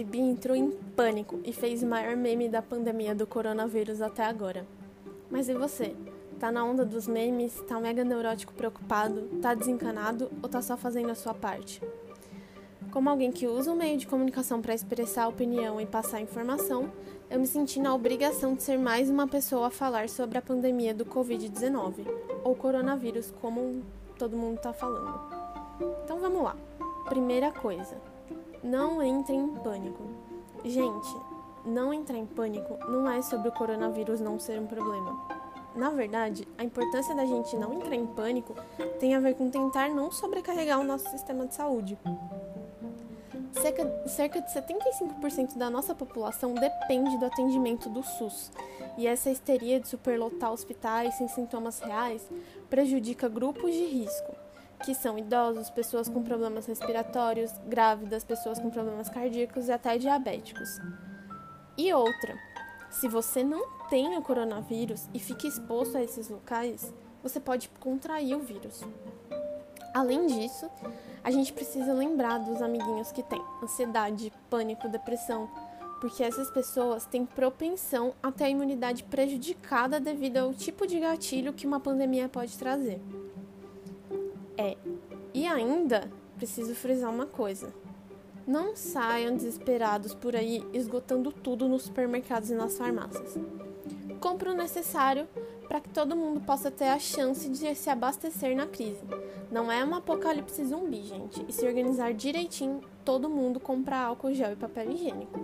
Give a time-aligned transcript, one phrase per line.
[0.00, 4.24] Cardi B entrou em pânico e fez o maior meme da pandemia do coronavírus até
[4.24, 4.66] agora.
[5.30, 5.94] Mas e você?
[6.38, 7.60] Tá na onda dos memes?
[7.68, 9.28] Tá mega neurótico preocupado?
[9.42, 11.82] Tá desencanado ou tá só fazendo a sua parte?
[12.90, 16.90] Como alguém que usa o meio de comunicação para expressar opinião e passar informação,
[17.28, 20.94] eu me senti na obrigação de ser mais uma pessoa a falar sobre a pandemia
[20.94, 22.06] do Covid-19,
[22.42, 23.82] ou coronavírus, como
[24.18, 25.20] todo mundo está falando.
[26.04, 26.56] Então vamos lá.
[27.06, 27.98] Primeira coisa,
[28.62, 30.02] não entre em pânico.
[30.64, 31.16] Gente,
[31.64, 35.40] não entrar em pânico não é sobre o coronavírus não ser um problema.
[35.74, 38.54] Na verdade, a importância da gente não entrar em pânico
[38.98, 41.96] tem a ver com tentar não sobrecarregar o nosso sistema de saúde.
[43.52, 48.50] Cerca, de 75% da nossa população depende do atendimento do SUS,
[48.96, 52.22] e essa histeria de superlotar hospitais sem sintomas reais
[52.68, 54.34] prejudica grupos de risco,
[54.84, 60.78] que são idosos, pessoas com problemas respiratórios, grávidas, pessoas com problemas cardíacos e até diabéticos.
[61.76, 62.36] E outra,
[62.90, 68.34] se você não tem o coronavírus e fica exposto a esses locais, você pode contrair
[68.34, 68.82] o vírus.
[69.94, 70.70] Além disso,
[71.22, 75.48] a gente precisa lembrar dos amiguinhos que têm ansiedade, pânico, depressão,
[76.00, 81.52] porque essas pessoas têm propensão a ter a imunidade prejudicada devido ao tipo de gatilho
[81.52, 83.00] que uma pandemia pode trazer.
[84.60, 84.76] É,
[85.32, 87.72] e ainda preciso frisar uma coisa:
[88.46, 93.38] não saiam desesperados por aí esgotando tudo nos supermercados e nas farmácias.
[94.20, 95.26] Compre o necessário
[95.66, 99.00] para que todo mundo possa ter a chance de se abastecer na crise.
[99.50, 101.42] Não é um apocalipse zumbi, gente.
[101.48, 105.40] E se organizar direitinho, todo mundo compra álcool gel e papel higiênico.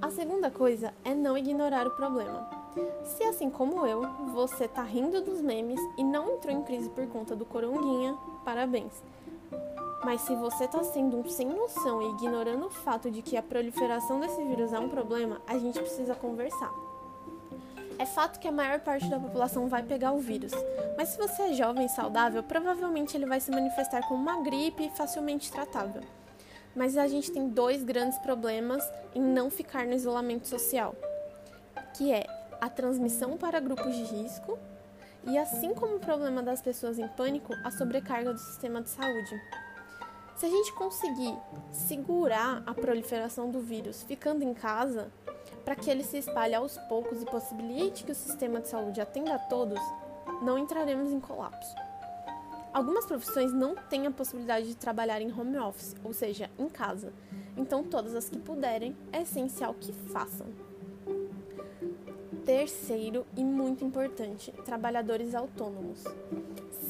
[0.00, 2.61] A segunda coisa é não ignorar o problema.
[3.04, 7.06] Se assim como eu, você tá rindo dos memes e não entrou em crise por
[7.08, 8.92] conta do coronguinha, parabéns.
[10.04, 13.42] Mas se você tá sendo um sem noção e ignorando o fato de que a
[13.42, 16.72] proliferação desse vírus é um problema, a gente precisa conversar.
[17.98, 20.52] É fato que a maior parte da população vai pegar o vírus,
[20.96, 24.90] mas se você é jovem e saudável, provavelmente ele vai se manifestar como uma gripe
[24.96, 26.02] facilmente tratável.
[26.74, 28.82] Mas a gente tem dois grandes problemas
[29.14, 30.96] em não ficar no isolamento social,
[31.94, 32.24] que é
[32.62, 34.56] a transmissão para grupos de risco
[35.24, 39.42] e, assim como o problema das pessoas em pânico, a sobrecarga do sistema de saúde.
[40.36, 41.36] Se a gente conseguir
[41.72, 45.10] segurar a proliferação do vírus ficando em casa,
[45.64, 49.34] para que ele se espalhe aos poucos e possibilite que o sistema de saúde atenda
[49.34, 49.80] a todos,
[50.40, 51.74] não entraremos em colapso.
[52.72, 57.12] Algumas profissões não têm a possibilidade de trabalhar em home office, ou seja, em casa.
[57.56, 60.46] Então, todas as que puderem, é essencial que façam.
[62.44, 66.02] Terceiro e muito importante, trabalhadores autônomos.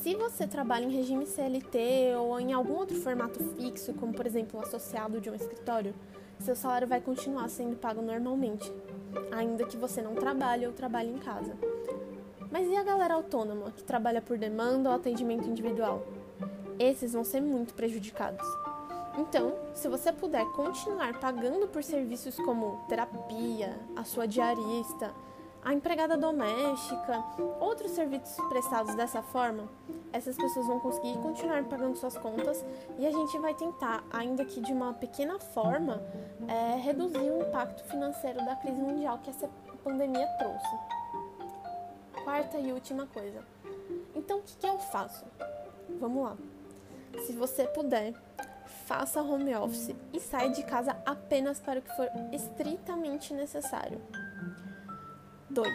[0.00, 4.60] Se você trabalha em regime CLT ou em algum outro formato fixo, como por exemplo
[4.60, 5.92] associado de um escritório,
[6.38, 8.72] seu salário vai continuar sendo pago normalmente,
[9.32, 11.56] ainda que você não trabalhe ou trabalhe em casa.
[12.48, 16.06] Mas e a galera autônoma, que trabalha por demanda ou atendimento individual?
[16.78, 18.46] Esses vão ser muito prejudicados.
[19.18, 25.12] Então, se você puder continuar pagando por serviços como terapia, a sua diarista,
[25.62, 27.22] a empregada doméstica,
[27.60, 29.68] outros serviços prestados dessa forma,
[30.12, 32.64] essas pessoas vão conseguir continuar pagando suas contas
[32.98, 36.02] e a gente vai tentar, ainda que de uma pequena forma,
[36.48, 39.48] é, reduzir o impacto financeiro da crise mundial que essa
[39.84, 40.78] pandemia trouxe.
[42.24, 43.44] Quarta e última coisa.
[44.14, 45.24] Então, o que, que eu faço?
[46.00, 46.36] Vamos lá.
[47.26, 48.14] Se você puder,
[48.86, 54.00] faça home office e saia de casa apenas para o que for estritamente necessário.
[55.50, 55.68] 2.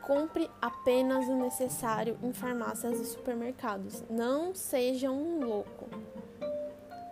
[0.00, 4.04] Compre apenas o necessário em farmácias e supermercados.
[4.08, 5.88] Não seja um louco.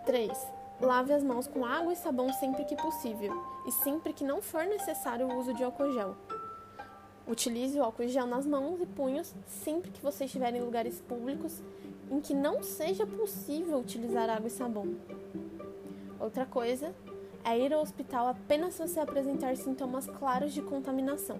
[0.06, 0.30] 3.
[0.80, 3.32] Lave as mãos com água e sabão sempre que possível
[3.66, 6.16] e sempre que não for necessário o uso de álcool gel.
[7.26, 11.60] Utilize o álcool gel nas mãos e punhos sempre que você estiver em lugares públicos
[12.10, 14.96] em que não seja possível utilizar água e sabão.
[16.18, 16.94] Outra coisa
[17.44, 21.38] é ir ao hospital apenas se você apresentar sintomas claros de contaminação.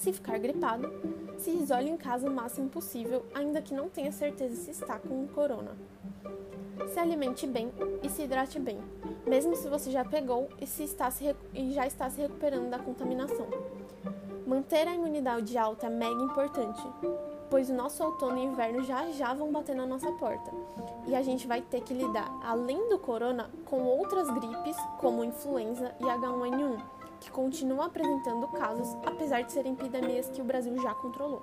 [0.00, 0.90] Se ficar gripado,
[1.36, 5.28] se isole em casa o máximo possível, ainda que não tenha certeza se está com
[5.28, 5.76] corona.
[6.88, 7.70] Se alimente bem
[8.02, 8.80] e se hidrate bem,
[9.26, 12.78] mesmo se você já pegou e, se está se e já está se recuperando da
[12.78, 13.46] contaminação.
[14.46, 16.82] Manter a imunidade alta é mega importante,
[17.50, 20.50] pois o nosso outono e inverno já já vão bater na nossa porta.
[21.06, 25.94] E a gente vai ter que lidar, além do corona, com outras gripes, como influenza
[26.00, 31.42] e H1N1 que continuam apresentando casos, apesar de serem epidemias que o Brasil já controlou.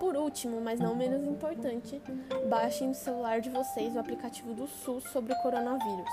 [0.00, 2.02] Por último, mas não menos importante,
[2.48, 6.10] baixem no celular de vocês o aplicativo do SUS sobre o coronavírus.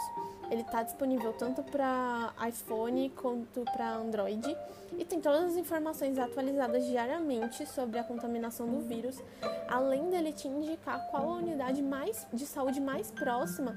[0.51, 4.55] Ele está disponível tanto para iPhone quanto para Android
[4.97, 9.19] e tem todas as informações atualizadas diariamente sobre a contaminação do vírus,
[9.67, 13.75] além dele te indicar qual a unidade mais, de saúde mais próxima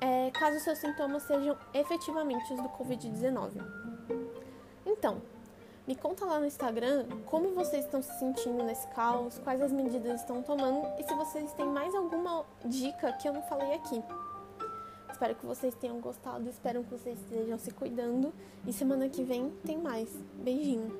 [0.00, 3.85] é, caso seus sintomas sejam efetivamente os do Covid-19.
[4.98, 5.20] Então,
[5.86, 10.20] me conta lá no Instagram como vocês estão se sentindo nesse caos, quais as medidas
[10.20, 14.02] estão tomando e se vocês têm mais alguma dica que eu não falei aqui.
[15.12, 18.32] Espero que vocês tenham gostado, espero que vocês estejam se cuidando
[18.66, 20.08] e semana que vem tem mais.
[20.42, 20.90] Beijinho!